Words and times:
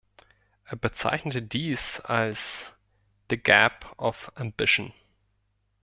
Er 0.63 0.77
bezeichnete 0.77 1.43
dies 1.43 1.99
als 1.99 2.65
the 3.29 3.37
gap 3.37 3.93
of 3.99 4.31
ambition. 4.33 4.93